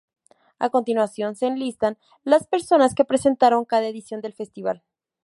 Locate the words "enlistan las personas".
1.45-2.95